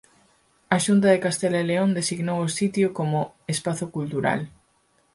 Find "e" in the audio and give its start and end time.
1.63-1.65